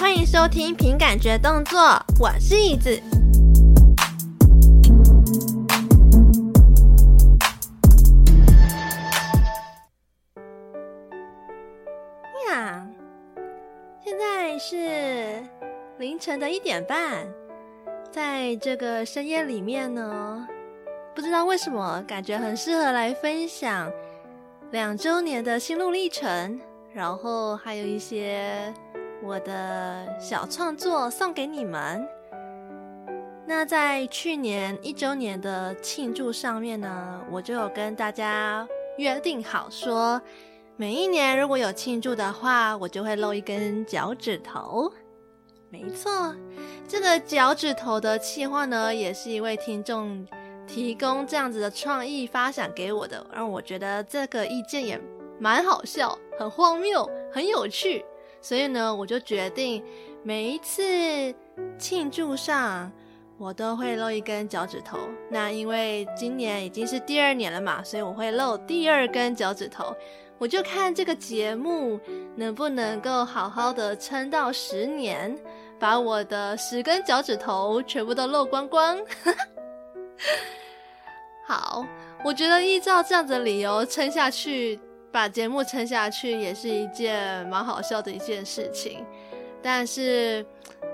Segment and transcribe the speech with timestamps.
[0.00, 1.78] 欢迎收听凭感觉动作，
[2.18, 2.90] 我是椅子。
[12.48, 12.88] 呀，
[14.02, 15.44] 现在是
[15.98, 17.28] 凌晨的一点半，
[18.10, 20.48] 在这个深夜里面呢，
[21.14, 23.92] 不知道为什么感觉很适合来分享
[24.70, 26.58] 两周年的心路历程，
[26.94, 28.72] 然后还有一些。
[29.22, 32.06] 我的小创作送给你们。
[33.46, 40.20] 那在去年一周年的庆祝上面呢，我就有跟大家约定好说，
[40.76, 44.92] 每一年如果有庆祝的话，我就会露一根脚趾头。
[45.68, 46.34] 没错，
[46.88, 50.26] 这个脚趾头的企划呢，也是一位听众
[50.66, 55.00] 提供这样子的创意发想给我的，让我觉得这个意见也
[55.38, 58.04] 蛮好笑，很荒谬，很有趣。
[58.40, 59.82] 所以呢，我就决定
[60.22, 60.82] 每一次
[61.78, 62.90] 庆祝上，
[63.38, 64.98] 我都会露一根脚趾头。
[65.30, 69.94] 那因为今年已经是第二年了嘛，所以我会露第二根脚趾头。
[70.38, 72.00] 我就看这个节目
[72.34, 75.36] 能不能够好好的撑到十年，
[75.78, 78.98] 把我的十根脚趾头全部都露光光。
[81.46, 81.84] 好，
[82.24, 84.80] 我觉得依照这样子的理由撑下去。
[85.12, 89.04] 把节目撑下去也是一件蛮好笑的一件事情，
[89.60, 90.44] 但是，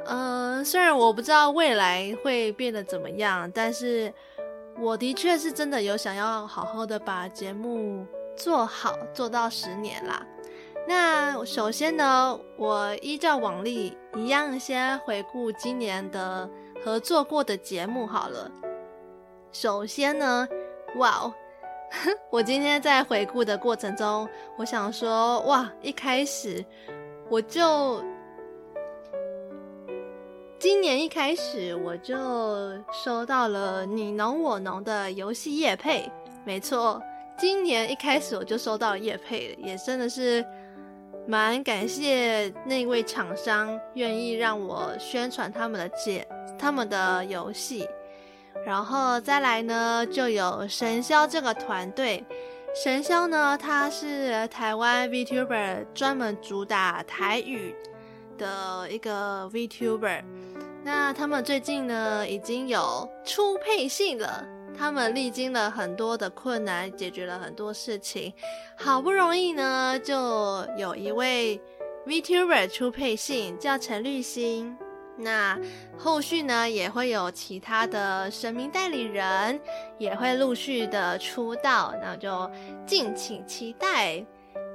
[0.06, 4.12] 嗯、虽然我不知道未来会变得怎么样，但是
[4.78, 10.24] 我的确是真的有想要好好的把节目做好，做到十年啦。
[10.88, 16.48] 那首先呢，我依照往例一样，先回顾今年的
[16.84, 18.50] 合作过的节目好了。
[19.52, 20.48] 首先呢，
[20.96, 21.34] 哇哦！
[22.30, 26.64] 我今天在回顾的过程中，我想说，哇，一开始
[27.28, 28.02] 我就，
[30.58, 32.14] 今年一开始我就
[32.92, 36.10] 收到了你侬我侬的游戏业配，
[36.44, 37.00] 没错，
[37.38, 40.44] 今年一开始我就收到了业配，也真的是
[41.26, 46.26] 蛮感谢那位厂商愿意让我宣传他们的节，
[46.58, 47.88] 他们的游戏。
[48.64, 52.24] 然后再来呢，就有神霄这个团队。
[52.74, 57.74] 神霄呢，他是台湾 VTuber 专门主打台语
[58.36, 60.22] 的一个 VTuber。
[60.84, 64.46] 那他们最近呢，已经有出配信了。
[64.78, 68.30] 他们历经了很多的困难，解决了很多事情，
[68.76, 71.58] 好不容易呢，就有一位
[72.06, 74.76] VTuber 出配信，叫陈绿心。
[75.18, 75.58] 那
[75.96, 79.58] 后续呢，也会有其他的神明代理人
[79.96, 82.50] 也会陆续的出道，那就
[82.86, 84.24] 敬请期待。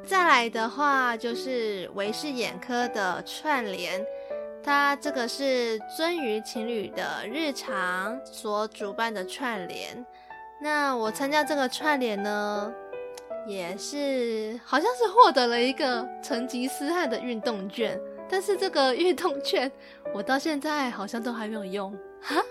[0.04, 4.04] 再来的话就是维视眼科的串联，
[4.64, 10.04] 它这个是尊于情侣的日常所主办的串联。
[10.60, 12.74] 那我参加这个串联呢，
[13.46, 18.00] 也是好像是获得了一个成吉思汗的运动券。
[18.32, 19.70] 但是这个运动券
[20.14, 22.42] 我到现在好像都还没有用，哈，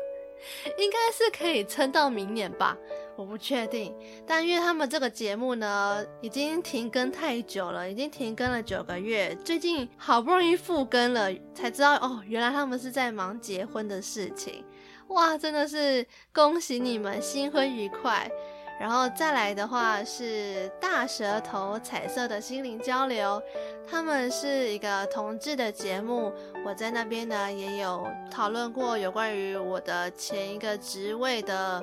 [0.76, 2.76] 应该是可以撑到明年吧，
[3.16, 3.96] 我不确定。
[4.26, 14.62] 但因为他们这个节目呢，已经停更太久了，已经停更了九个月，最近好不容易复更了，才知道哦，原来他们是在忙结婚的事情，
[15.08, 18.30] 哇，真的是恭喜你们新婚愉快。
[18.78, 23.42] 然后再来的话是大舌头彩色的心灵交流，
[23.88, 26.32] 他们是一个同志的节目，
[26.64, 31.82] 我在那边呢也有讨论过有关于我的前一个职位的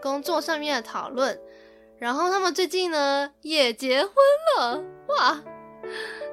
[0.00, 1.38] 工作上面的讨论，
[1.98, 4.12] 然后他们最近呢也结婚
[4.58, 5.40] 了，哇，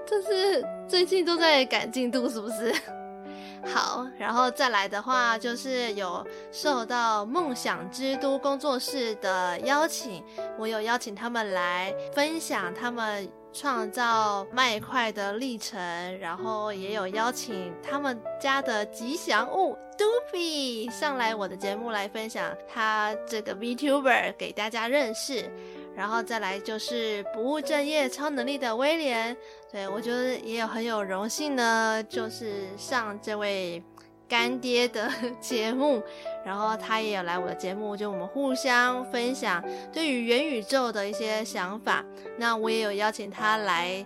[0.06, 2.74] 这是最近都在赶进度是不是？
[3.68, 10.24] 好，然后再来的话，就是有受到梦想之都工作室的邀请，
[10.58, 15.80] 我有邀请他们来分享他们创造麦块的历程，
[16.20, 25.50] 然后也有邀请他们家的吉祥物 Doofy 上来我的节目来分享他这个 VTuber 给大家认识。
[25.96, 29.36] 然后再来就是不务正业、超能力的威廉，
[29.70, 33.84] 对，我觉得也有很有荣幸呢，就是上这位
[34.30, 35.12] 干爹的
[35.42, 36.02] 节目，
[36.46, 42.06] 然后他也有来我的节目，就我们互相分享对于元宇宙的一些想法。
[42.38, 44.06] 那我也有邀请他来，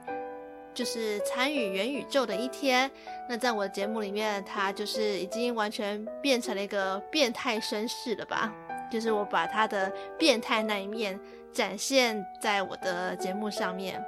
[0.73, 2.89] 就是参与元宇宙的一天。
[3.29, 8.51] 那在我的节目里面，他就是已经完全变成了一个变态绅士了吧？
[8.89, 11.19] 就是我把他的变态那一面。
[11.53, 14.03] 展现在我的节目上面。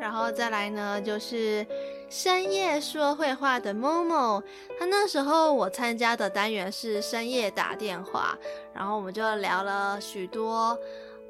[0.00, 1.64] 然后再来呢，就是
[2.08, 4.42] 深夜说会话的 Momo，
[4.78, 8.38] 他那时候我参加的单元是深夜打电话，
[8.72, 10.78] 然后我们就聊了许多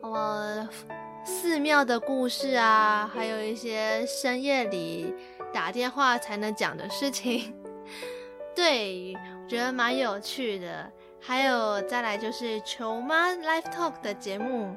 [0.02, 0.68] 呃
[1.24, 5.14] 寺庙的故事啊，还有一些深夜里
[5.52, 7.54] 打电话才能讲的事情，
[8.54, 10.90] 对，我觉得蛮有趣的。
[11.18, 14.76] 还有再来就是球妈 Live Talk 的节目。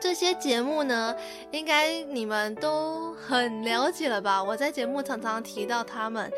[0.00, 1.14] 这些节目呢，
[1.50, 4.42] 应该你们都很了解了吧？
[4.42, 6.30] 我在节目常常提到他们。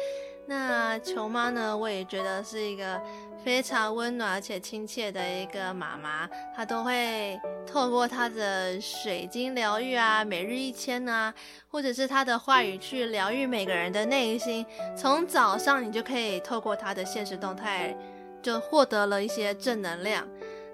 [0.46, 3.00] 那球妈呢，我也觉得是一个
[3.44, 6.28] 非常温暖而且亲切的一个妈妈。
[6.56, 11.32] 她都会透过她的水晶疗愈啊，每日一千啊，
[11.68, 14.66] 或者是她的话语去疗愈每个人的内心。
[14.96, 17.96] 从早上你就可以透过她的现实动态，
[18.42, 20.26] 就获得了一些正能量。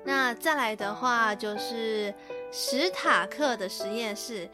[0.05, 2.15] 那再来的话就是。
[2.51, 4.49] 史塔克的实验室，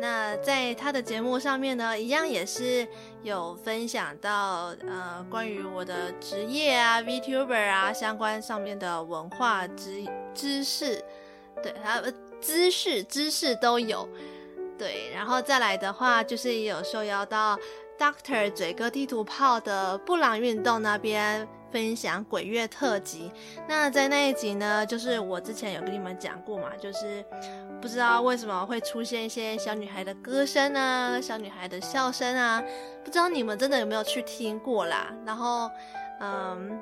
[0.00, 2.86] 那在他的节目上面呢，一样也是
[3.22, 10.04] 有分享到呃关于我的职业啊，VTuber 啊相关上面的文化知
[10.34, 11.02] 知识，
[11.62, 12.04] 对，还有
[12.40, 14.08] 知识知识都有，
[14.78, 17.58] 对，然后再来的话就是也有受邀到
[17.98, 21.48] Doctor 嘴哥地图炮的布朗运动那边。
[21.70, 23.30] 分享鬼月特辑，
[23.68, 27.24] 那在那一集呢，就是我之前有跟你们讲过嘛，就是
[27.80, 32.62] 不知道为什么会出现一些小女孩的歌声啊，小女孩的笑声啊，
[33.04, 35.12] 不知道你们真的有没有去听过啦？
[35.26, 35.70] 然后，
[36.20, 36.78] 嗯，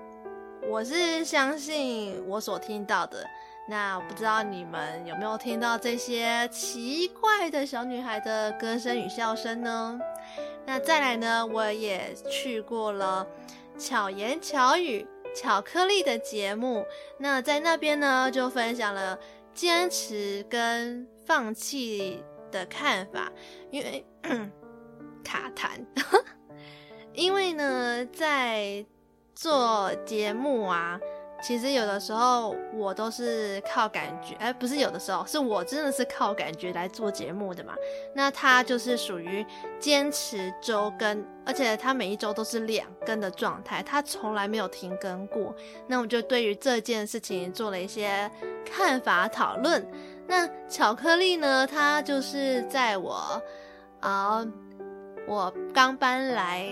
[0.68, 3.24] 我是相信我所听到的，
[3.68, 9.98] 那不知道你们有没有听到这些奇怪的小女孩的歌声与笑声呢？
[10.64, 13.26] 那再来呢，我也去过了。
[13.78, 16.84] 巧言巧语、巧克力的节目，
[17.18, 19.18] 那在那边呢，就分享了
[19.54, 23.30] 坚持跟放弃的看法。
[23.70, 24.04] 因为
[25.22, 25.84] 卡痰，
[27.12, 28.84] 因为呢，在
[29.34, 30.98] 做节目啊。
[31.46, 37.72] 其实有的时候我都是靠感觉，哎，不是有的时候，是我真的是靠感觉来做节目的嘛。
[38.12, 39.46] 那他就是属于
[39.78, 45.54] 坚持周更，而且他每一周都是两更的状态，他从来没有停更过。
[45.86, 48.28] 那我就对于这件事情做了一些
[48.68, 49.86] 看法讨论。
[50.26, 53.40] 那巧克力呢，他就是在我
[54.00, 54.44] 啊，
[55.28, 56.66] 我刚搬来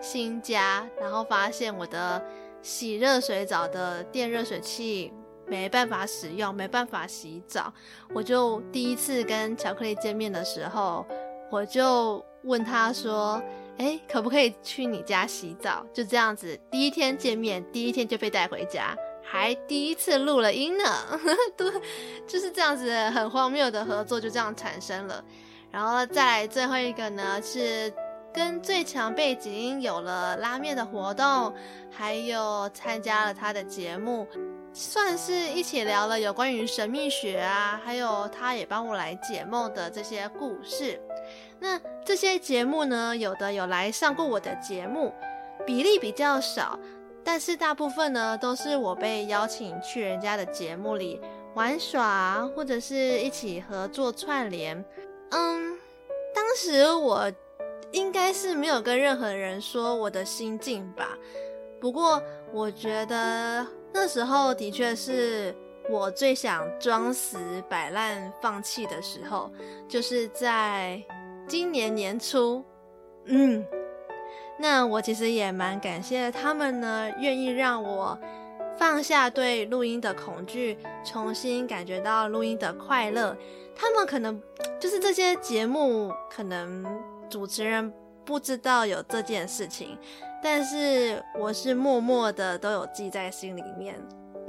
[0.00, 2.20] 新家，然后发现我的。
[2.66, 5.12] 洗热水澡的电热水器
[5.46, 7.72] 没办法使用，没办法洗澡。
[8.12, 11.06] 我就第一次跟巧克力见面的时候，
[11.48, 13.40] 我就问他说
[13.78, 20.84] ：“诶，可不可以去你家洗澡？”就这样子，第一天见面，第一天就被带回家，还第一次录了音呢。
[21.56, 21.70] 对，
[22.26, 25.24] 就是这样子很荒谬的合作就这样产生了。
[25.70, 27.92] 然后再来最后一个呢是。
[28.36, 31.54] 跟最强背景有了拉面的活动，
[31.90, 34.26] 还有参加了他的节目，
[34.74, 41.00] 算是一起聊了有关于神秘学啊，还有他也帮我来解梦的这些故事。
[41.58, 45.14] 那这些节目呢，有的有来上过我的节目，
[45.66, 46.78] 比例比较少，
[47.24, 51.18] 但是大部分呢都是我被邀请去人家的节目里
[51.54, 54.84] 玩耍，或者是一起合作串联。
[55.30, 55.78] 嗯，
[56.34, 57.32] 当时我。
[57.96, 61.16] 应该是没有跟任何人说我的心境吧。
[61.80, 62.22] 不过
[62.52, 65.54] 我觉得那时候的确是
[65.88, 67.38] 我最想装死、
[67.70, 69.50] 摆烂、放弃的时候，
[69.88, 71.02] 就是在
[71.48, 72.62] 今年年初。
[73.24, 73.64] 嗯，
[74.58, 78.18] 那我其实也蛮感谢他们呢，愿意让我
[78.78, 83.34] 放下对录音的恐惧，重新感觉到录音的快乐。
[83.74, 84.38] 他们可能
[84.78, 86.84] 就是这些节目可能。
[87.28, 87.92] 主持人
[88.24, 89.96] 不知道有这件事情，
[90.42, 93.94] 但是我是默默的都有记在心里面。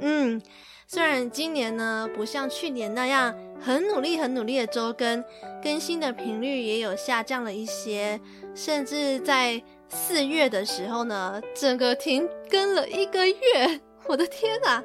[0.00, 0.40] 嗯，
[0.86, 5.24] 虽然今年呢不像去年那样很努力、很努力的周更，
[5.62, 8.20] 更新的频率也有下降了一些，
[8.54, 13.80] 甚至在四月的时候呢，整个停更了一个月。
[14.06, 14.82] 我的天啊！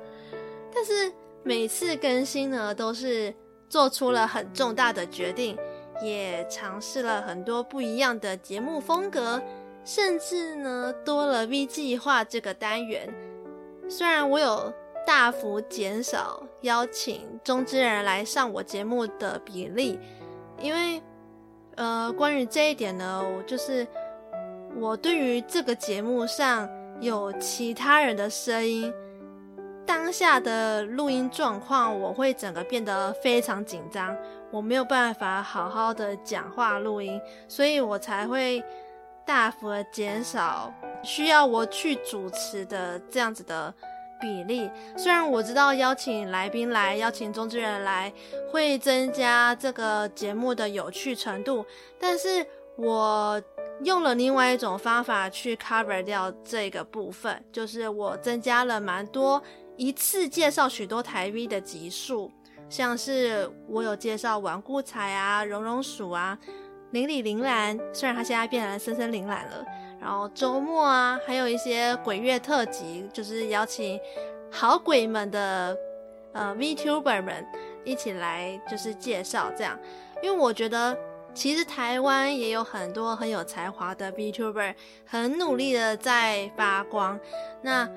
[0.74, 3.34] 但是每次更新呢，都是
[3.70, 5.58] 做出了很重大的决定。
[6.02, 9.42] 也尝试了很多不一样的节目风格，
[9.86, 13.08] 甚至呢多了 V 计划这个单元。
[13.90, 14.74] 虽然我有
[15.06, 20.00] 大幅减少邀请中之人来上我节目的比例，
[20.60, 21.02] 因为
[21.76, 23.86] 呃关于这一点呢，我就是
[24.76, 26.70] 我对于这个节目上
[27.02, 28.94] 有其他人的声音，
[29.86, 34.16] 当下的录音状况，我会整个变得非常紧张，
[34.52, 38.64] 我没有办法好好的讲话录音，所以我才会
[39.26, 40.74] 大幅的减少
[41.04, 43.74] 需要我去主持的这样子的
[44.22, 44.70] 比例。
[44.98, 48.12] 虽然我知道邀请来宾来，邀请中之人来，
[48.52, 51.66] 会增加这个节目的有趣程度，
[52.00, 52.46] 但是
[52.78, 53.42] 我
[53.84, 59.42] 用了另外一种方法去 cover 掉这个部分，就是我增加了蛮多。
[59.78, 62.32] 一次介绍许多台 V 的集数，
[62.70, 66.38] 像是我有介绍顽固才啊、榕榕鼠啊、
[66.92, 69.66] 邻里铃兰，虽然他现在变成森森铃兰了。
[70.00, 73.98] 然后周末啊，还有一些鬼月特辑，就是邀请
[74.52, 75.78] 好鬼们的
[76.34, 77.46] 呃 VTuber 们
[77.86, 79.80] 一起来，就是介绍这样。
[80.22, 80.98] 因为我觉得
[81.34, 84.76] 其实台湾也有很多很有才华的 VTuber，
[85.06, 87.18] 很努力的在发光。
[87.62, 87.90] 那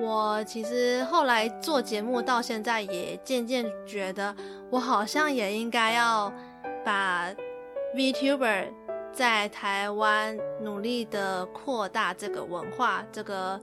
[0.00, 4.34] 我其实后来做节目到现在，也渐渐觉得
[4.70, 6.32] 我好像也应该要
[6.84, 7.30] 把
[7.94, 8.66] VTuber
[9.12, 13.60] 在台湾努力的扩大这个文化，这个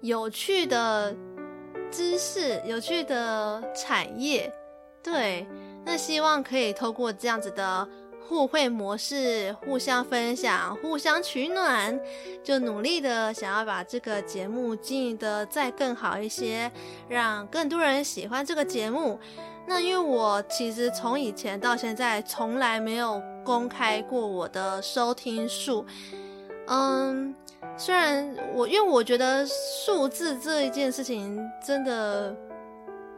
[0.00, 1.14] 有趣的
[1.90, 4.52] 知识、有趣的产业。
[5.02, 5.46] 对，
[5.84, 7.88] 那希望可以透过这样子的。
[8.30, 11.98] 互惠模式，互相分享，互相取暖，
[12.44, 16.70] 就努力的想要把这个节目经营得再更好一些，
[17.08, 19.18] 让更多人喜欢这个节目。
[19.66, 25.84] 那因为我其实从以前到现在从来没有公开过我的收听数，
[26.68, 27.34] 嗯，
[27.76, 32.36] 虽然我因为我觉得数字这一件事情真的，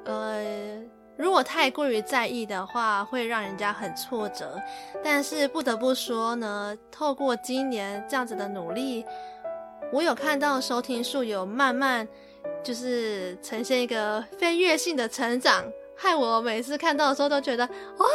[0.06, 0.82] 呃。
[1.16, 4.60] 如果太过于在意的话，会让人家很挫折。
[5.02, 9.04] 但是不得不说呢，透过今年这样子的努力，
[9.92, 12.06] 我有看到收听数有慢慢
[12.62, 15.64] 就是呈现一个飞跃性的成长，
[15.96, 18.06] 害我每次看到的时候都觉得，哦，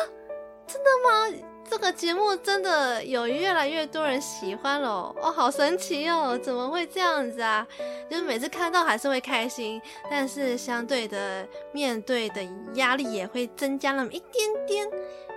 [0.65, 1.43] 真的吗？
[1.69, 6.39] 这个节目真的有越来越多人喜欢了哦，好神奇哦！
[6.41, 7.67] 怎么会这样子啊？
[8.09, 12.41] 就是每次看到还是会开心，但是相对的面对的
[12.75, 14.89] 压力也会增加那么一点点。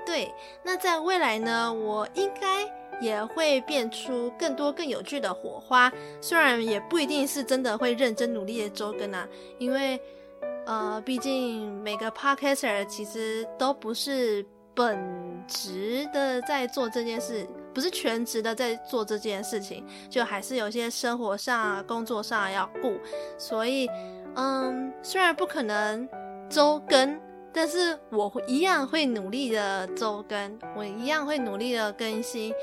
[0.07, 0.33] 对，
[0.63, 2.65] 那在未来呢，我应该
[3.01, 10.01] 也会变出更多更有趣的火花，虽然也不一定是真的会认真努力的周更啊，因为
[10.65, 14.47] 呃，毕竟每个 podcaster 其实都不是。
[14.75, 22.97] 本职的在做这件事，不是全职的在做这件事情，就还是有些生活上、啊工作上要顾，
[23.37, 23.89] 所以，
[24.37, 26.09] 嗯，虽然不可能
[26.49, 27.21] 周更，
[27.53, 32.55] 但是我一样会努力的周更，我一样会努力的更新，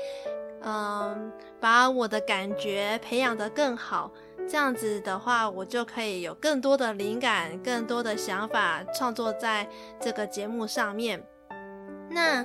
[0.62, 4.10] 嗯，把我的感觉培养的更好，
[4.48, 9.68] 这样子的话，我就可以有更多的灵感、更多的想法创作在
[10.00, 11.22] 这个节目上面。
[12.10, 12.44] 那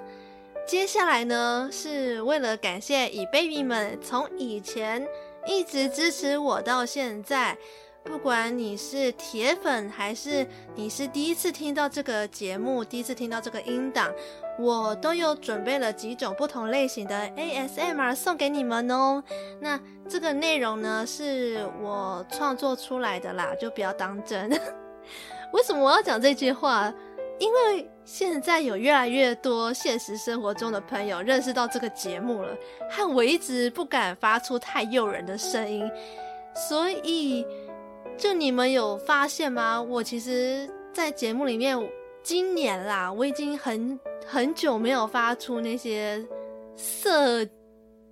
[0.65, 5.05] 接下来呢，是为了感谢以 baby 们从以前
[5.45, 7.57] 一直支持我到现在，
[8.03, 14.09] 不管你是铁粉还是你是第一次听到这个节目，第一次听到这个音档，
[14.57, 19.23] 我都有准备了几种不同类型的 ASMR 送给你们哦。
[19.59, 24.49] 那这个内容呢，是我创作出来的啦，就不要当真。
[25.51, 26.93] 为什么我要讲这句话？
[27.39, 32.55] 因为现在有越来越多现实生活中的朋友认识到这个节目了，
[32.89, 35.89] 和我一直不敢发出太诱人的声音，
[36.55, 37.45] 所以
[38.17, 39.81] 就你们有发现吗？
[39.81, 41.77] 我其实，在节目里面，
[42.21, 46.23] 今年啦，我已经很很久没有发出那些
[46.75, 47.45] 色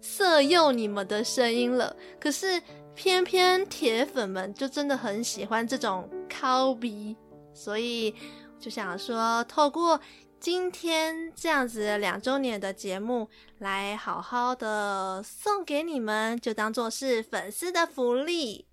[0.01, 1.95] 色诱你们的声音了。
[2.19, 2.61] 可是
[2.95, 7.15] 偏偏铁粉们就真的很喜欢这种靠鼻，
[7.53, 8.13] 所以。
[8.61, 9.99] 就想说，透过
[10.39, 13.27] 今天这样子两周年的节目，
[13.57, 18.67] 来好好的送给你们，就当做是粉丝的福利。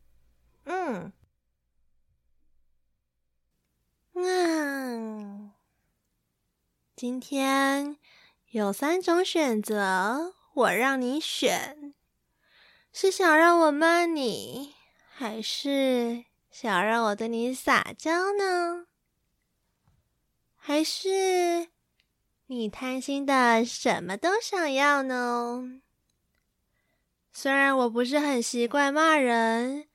[0.64, 1.10] 嗯，
[4.12, 5.52] 嗯，
[6.94, 7.96] 今天
[8.50, 11.94] 有三种选择，我让你选，
[12.92, 14.74] 是想让我骂你，
[15.08, 18.87] 还是想让我对你撒娇呢？
[20.68, 21.68] 还是
[22.48, 25.80] 你贪心的什么都想要呢？
[27.32, 29.86] 虽然我不是很习惯骂人，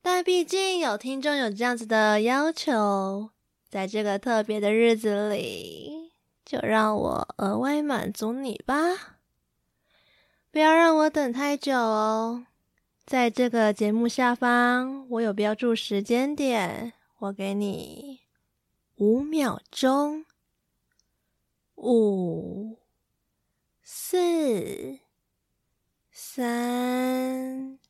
[0.00, 3.30] 但毕竟有听众有这样子的要求，
[3.68, 6.12] 在这个特别的日子里，
[6.44, 9.16] 就让我额外满足你吧。
[10.52, 12.46] 不要让我等太久哦。
[13.04, 16.92] 在这个节目下方，我有标注时间点。
[17.18, 18.20] 我给你
[18.96, 20.24] 五秒钟，
[21.74, 22.78] 五、
[23.82, 25.00] 四、
[26.12, 27.80] 三、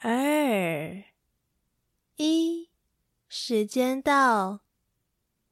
[0.00, 1.04] 二、
[2.16, 2.68] 一，
[3.28, 4.60] 时间到，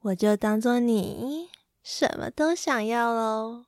[0.01, 1.51] 我就当做你
[1.83, 3.65] 什么都想要喽。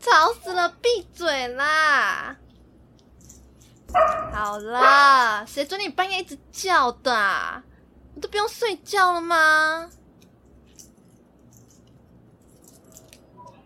[0.00, 0.70] 吵死了！
[0.80, 2.38] 闭嘴啦！
[4.32, 7.62] 好啦，谁准你半夜一直叫的啊？
[8.14, 9.90] 我都不用睡觉了吗？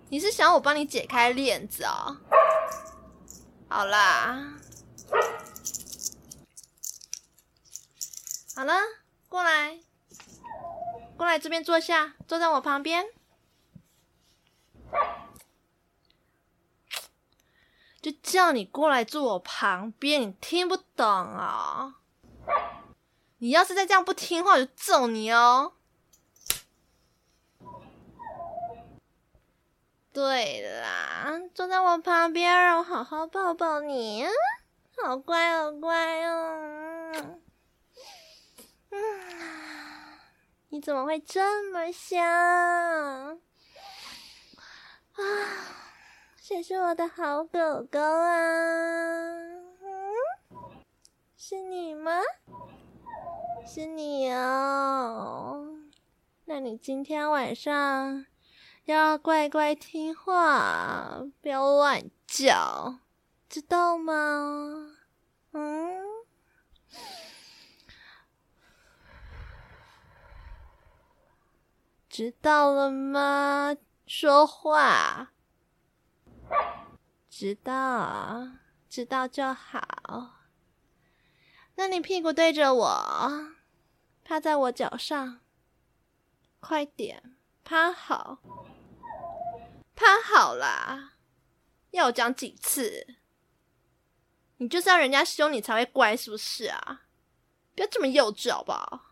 [0.08, 2.18] 你是想我帮你解开链子哦？
[3.68, 4.54] 好啦，
[8.54, 8.74] 好了，
[9.28, 9.80] 过来，
[11.16, 13.06] 过来这边坐下，坐在我旁边。
[18.02, 21.96] 就叫你过来坐我旁边，你听不懂啊？
[23.36, 25.74] 你要是再这样不听话，我就揍你哦！
[30.14, 34.24] 对啦，坐在我旁边，让我好好抱抱你！
[35.04, 37.38] 好乖，好乖哦！
[38.92, 39.20] 嗯，
[40.70, 43.38] 你怎么会这么香
[45.16, 45.81] 啊？
[46.52, 48.34] 谁是我的好狗狗啊？
[49.80, 50.12] 嗯，
[51.34, 52.20] 是你吗？
[53.64, 55.78] 是你哦。
[56.44, 58.26] 那你今天晚上
[58.84, 62.98] 要乖乖听话，不要乱叫，
[63.48, 64.98] 知道吗？
[65.52, 66.02] 嗯，
[72.10, 73.74] 知道了吗？
[74.06, 75.30] 说话。
[77.28, 78.48] 知道，
[78.88, 80.42] 知道就好。
[81.74, 83.54] 那你屁股对着我，
[84.24, 85.40] 趴在我脚上，
[86.60, 88.38] 快点趴好，
[89.94, 91.14] 趴好啦！
[91.90, 93.16] 要我讲几次？
[94.58, 97.02] 你就是要人家凶你才会乖，是不是啊？
[97.74, 99.06] 不要这么幼稚好不好？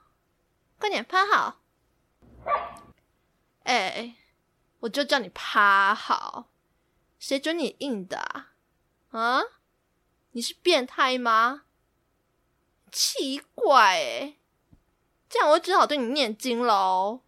[0.78, 1.62] 快点趴好！
[3.64, 4.14] 哎，
[4.80, 6.50] 我就叫你趴好。
[7.20, 8.46] 谁准你硬的
[9.10, 9.42] 啊？
[10.32, 11.64] 你是变态吗？
[12.90, 14.38] 奇怪诶，
[15.28, 17.20] 这样我只好对你念经喽。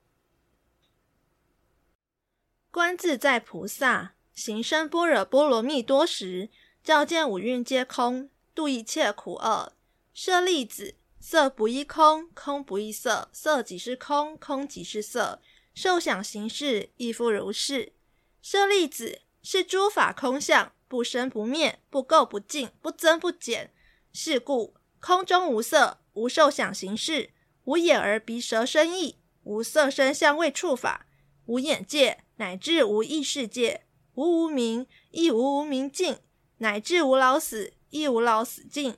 [2.71, 6.49] 观自在菩萨行深般若波罗蜜多时，
[6.83, 9.75] 照见五蕴皆空，度一切苦厄。
[10.15, 15.43] 舍利子，色不异空，空不异色，色即是空，空即是色，
[15.75, 17.93] 受想行识亦复如是。
[18.41, 19.22] 舍利子。
[19.43, 23.73] 是诸法空相，不生不灭，不垢不净，不增不减。
[24.13, 27.31] 是故空中无色，无受想行识，
[27.65, 31.07] 无眼耳鼻舌身意，无色声香味触法，
[31.47, 36.19] 无眼界，乃至无意识界，无无明，亦无无明尽，
[36.59, 38.97] 乃至无老死，亦无老死尽。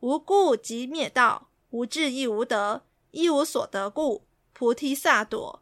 [0.00, 5.60] 无故即灭道，无智亦无得，亦无所得故，菩提萨埵。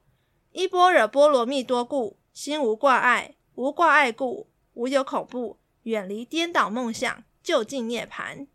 [0.53, 3.37] 依般若波罗蜜多故，心无挂碍。
[3.55, 8.47] 无挂碍故，无有恐怖，远离颠倒梦想，究竟涅槃。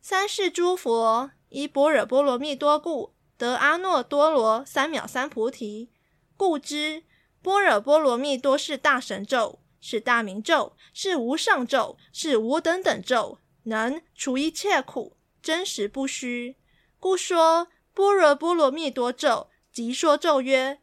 [0.00, 5.90] 三世诸佛依般若波罗蜜多故，得阿耨多罗三藐三菩提。
[6.36, 7.04] 故知
[7.42, 16.56] 般若波罗蜜多是大神咒，是大明咒，是无上咒，是无等等咒，能除一切苦，真实不虚。
[16.98, 20.80] 故说般若波罗蜜多咒，即说咒曰：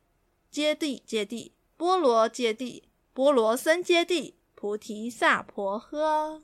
[0.52, 2.84] 揭谛揭谛，波罗揭谛。
[3.16, 6.44] 波罗僧揭谛，菩提萨婆诃。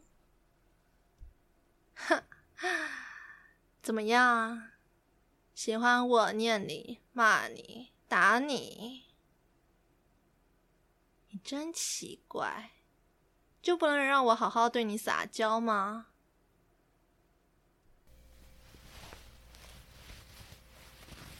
[1.95, 2.23] 哼，
[3.83, 4.69] 怎么样？
[5.53, 9.03] 喜欢我念你、骂你、打你？
[11.31, 12.71] 你真奇怪，
[13.61, 16.07] 就不能让我好好对你撒娇吗？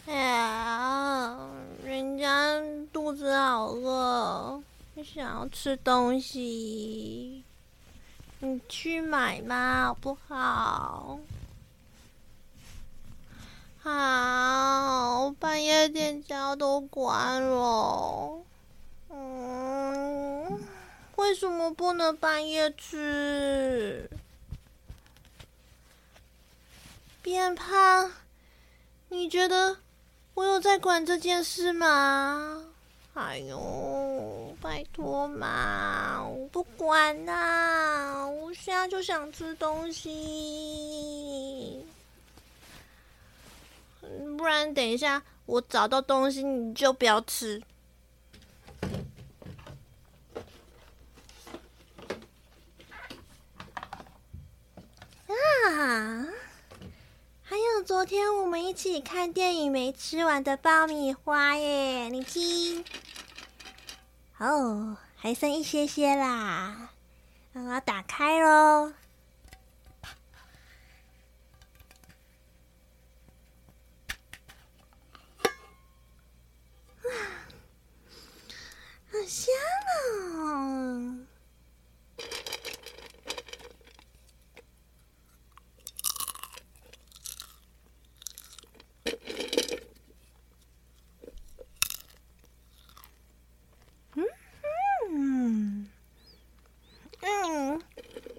[0.08, 1.39] 哎呀，
[1.86, 4.62] 人家肚子好饿。
[5.04, 7.44] 想要吃东西，
[8.40, 11.20] 你去买嘛，好不好？
[13.84, 18.44] 好，半夜店家都关了。
[19.10, 20.62] 嗯，
[21.16, 24.10] 为什么不能半夜吃？
[27.22, 28.12] 变胖？
[29.10, 29.78] 你觉得
[30.36, 32.66] 我有在管这件事吗？
[33.14, 34.41] 哎呦，
[34.72, 41.86] 拜托嘛，我不管啦，我现在就想吃东西。
[44.38, 47.62] 不然等一下我找到东西你就不要吃。
[55.28, 56.26] 啊！
[57.44, 62.86] 还有昨天我们一起看电影没吃完的爆米花耶，你听。
[64.42, 66.90] 哦，还剩一些些啦，
[67.54, 68.92] 我要打开喽。
[79.12, 79.54] 好香
[80.40, 81.18] 哦！
[94.14, 94.28] 嗯
[95.14, 95.90] 嗯
[97.22, 97.82] 嗯，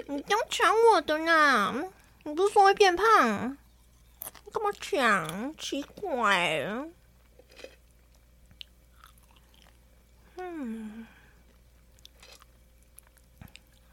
[0.08, 1.90] 你都抢我的呢？
[2.24, 3.56] 你不是说会变胖？
[4.52, 5.56] 干嘛抢？
[5.56, 6.62] 奇怪。
[10.36, 11.06] 嗯，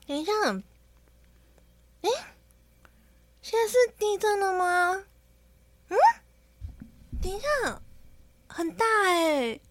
[0.05, 0.33] 等一下，
[2.01, 2.09] 哎，
[3.41, 5.05] 现在是地震了吗？
[5.87, 5.97] 嗯，
[7.21, 7.81] 等一下，
[8.49, 9.61] 很大哎。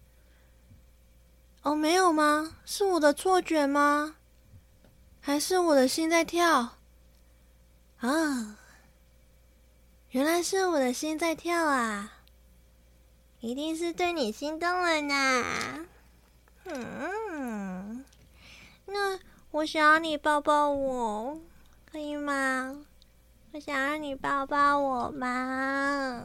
[1.61, 2.55] 哦，没有吗？
[2.65, 4.15] 是我的错觉吗？
[5.21, 6.78] 还是我的心在跳？
[8.01, 8.57] 啊，
[10.11, 12.13] 原来是我的心在跳啊！
[13.41, 15.85] 一定是对你心动了呢。
[16.65, 18.05] 嗯，
[18.85, 19.19] 那
[19.51, 21.39] 我想要你抱抱我，
[21.91, 22.85] 可以吗？
[23.51, 26.23] 我想要你抱抱我吗？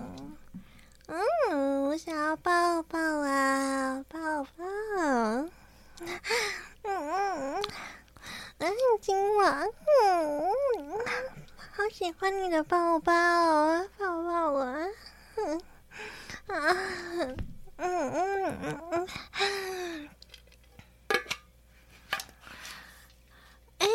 [1.06, 4.64] 嗯，我想要抱抱啊，抱抱。
[4.96, 5.50] 嗯
[6.82, 7.62] 嗯
[8.58, 9.68] 嗯，今晚
[10.02, 10.48] 嗯，
[11.76, 13.12] 好喜欢你的抱抱，
[13.98, 14.64] 抱抱我。
[15.37, 15.60] 嗯
[16.46, 16.76] 啊
[17.16, 17.37] 嗯
[17.78, 20.08] 嗯嗯嗯。
[23.78, 23.88] 哎，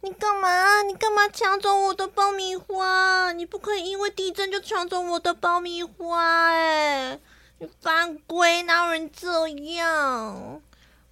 [0.00, 0.82] 你干嘛？
[0.82, 3.30] 你干嘛抢走我的爆米花？
[3.30, 6.50] 你不可以因为地震就抢走我的爆米花！
[6.50, 7.20] 哎，
[7.58, 10.60] 你犯规，哪有人这样？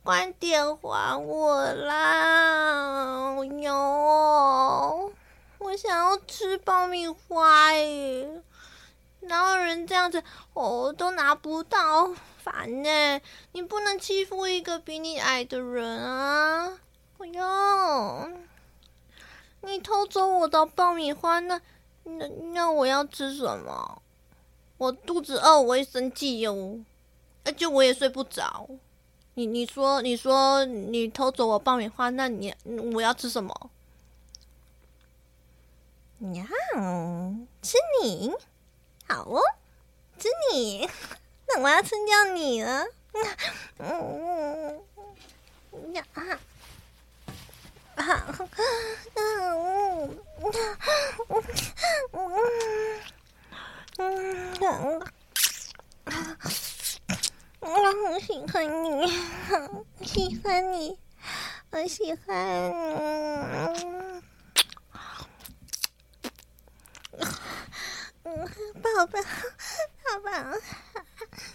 [0.02, 3.36] 快点还我啦！
[3.62, 5.12] 哟，
[5.76, 8.42] 想要吃爆米花耶，
[9.20, 10.22] 哪有人这样子？
[10.52, 13.20] 我都拿不到，烦呢！
[13.52, 16.78] 你不能欺负一个比你矮的人啊！
[17.16, 18.28] 不要！
[19.62, 21.60] 你偷走我的爆米花，那
[22.04, 24.02] 那那我要吃什么？
[24.76, 26.80] 我肚子饿，我会生气哟，
[27.44, 28.68] 而且我也睡不着。
[29.34, 32.54] 你你说你说你偷走我爆米花，那你
[32.94, 33.70] 我要吃什么？
[36.20, 36.46] 呀，
[37.62, 38.32] 吃你？
[39.08, 39.40] 好哦，
[40.18, 40.88] 吃你。
[41.48, 42.86] 那我要吃掉你了。
[43.78, 44.80] 嗯。
[45.72, 45.92] 嗯。
[45.92, 46.04] 呀。
[47.96, 48.26] 啊，
[49.14, 50.18] 嗯。
[50.40, 50.54] 嗯。
[51.28, 51.42] 嗯。
[52.12, 52.22] 嗯。
[53.98, 54.62] 嗯。
[54.66, 55.02] 嗯，
[57.60, 57.68] 我
[58.08, 59.12] 好喜欢你，
[60.04, 60.98] 喜欢你，
[61.70, 64.03] 我喜欢，嗯，
[68.82, 69.18] 宝宝，
[70.02, 70.30] 宝宝，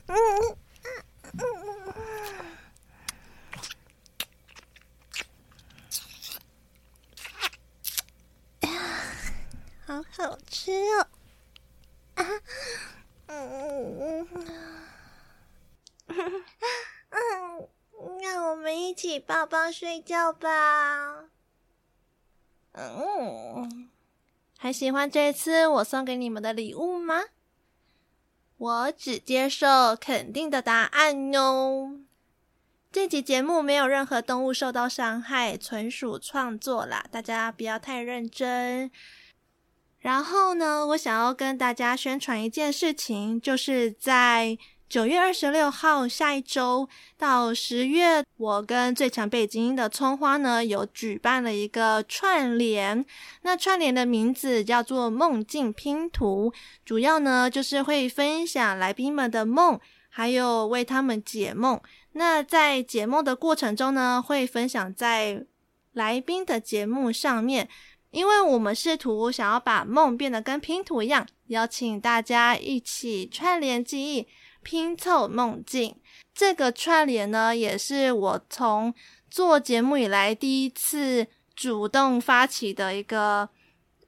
[0.08, 0.14] 嗯。
[9.86, 11.08] 好好吃哦！
[12.14, 12.24] 啊，
[13.26, 13.34] 嗯
[14.00, 14.28] 嗯
[16.08, 16.44] 嗯，
[17.10, 17.70] 嗯，
[18.22, 21.26] 让我们一起抱抱睡觉吧。
[22.74, 23.90] 嗯，
[24.62, 27.24] 还喜欢这次我送给你们的礼物吗？
[28.58, 32.02] 我只接受肯定的答案哟。
[32.92, 38.92] 这集节目没有任何动物受到伤害，纯属创作啦，大家不要太认真。
[40.00, 44.58] 然后呢，我想要跟大家宣传一件事情，就是在
[44.90, 53.06] 九月二十六号下一周到十月，我跟最强背景音的葱花呢有举办了一个串联。
[53.44, 56.52] 那串联的名字叫做“梦境拼图”，
[56.84, 61.80] 主要呢就是会分享来宾们的梦，还有为他们解梦。
[62.14, 65.46] 那在解梦的过程中呢，会分享在
[65.94, 67.70] 来宾的节目上面。
[68.10, 74.28] 因为我们试图想要把梦变得跟拼图一样，邀请大家一起串联记忆，
[74.64, 75.96] 拼凑梦境。
[76.34, 78.94] 这个串联呢，也是我从
[79.30, 83.50] 做节目以来第一次主动发起的一个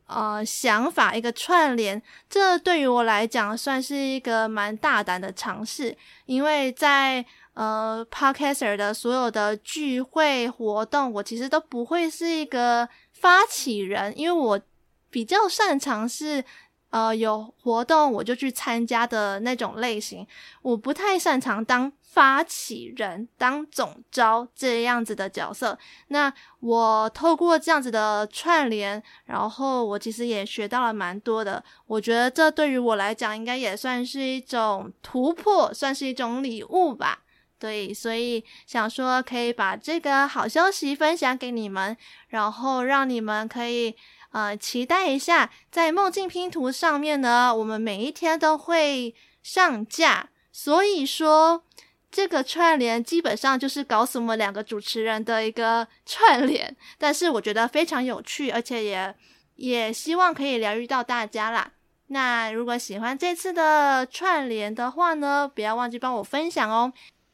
[0.08, 2.02] 呃想法，一个串联。
[2.30, 14.62] 这对于我来讲算是一个蛮大胆的尝试，因为在呃 Podcaster 的所有的聚会活动，我其实都不会是一个发起人，因为我
[15.10, 16.46] 比较擅长是。
[16.91, 20.27] 呃，有活动我就去参加的那种类型，
[20.62, 25.80] 我不太擅长当发起人、当总招这样子的角色。
[26.10, 31.63] 那我透过这样子的串联，然后我其实也学到了蛮多的。
[31.88, 37.19] 我觉得这对于我来讲，应该也算是一种突破，算是一种礼物吧。
[37.58, 41.95] 对，所以想说可以把这个好消息分享给你们，
[42.27, 43.95] 然后让你们可以。
[44.32, 49.13] 呃，期待一下，在梦境拼图上面呢，我们每一天都会
[49.44, 50.30] 上架。
[50.52, 51.63] 所以说，
[52.12, 59.15] 这个串联基本上就是搞死我们两个主持人的一个 串联，但是我觉得非常有趣，而且也
[59.56, 61.72] 也希望可以疗愈到大家啦。
[62.08, 66.91] 那如果喜欢这次的串联的话呢，不要忘记帮我分享哦。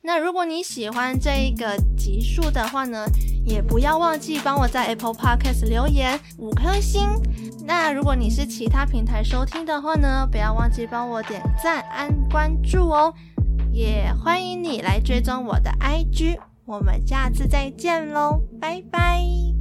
[0.08, 3.06] 那如果你喜欢这一个集数的话呢，
[3.46, 7.02] 也不要忘记帮我在 Apple Podcast 留言五颗星。
[7.66, 13.14] 那如果你是其他平台收听的话呢，不要忘记帮我点赞、按关注哦。
[13.74, 16.40] 也欢迎你来追踪我的 IG。
[16.64, 19.57] 我们下次再见喽，拜拜。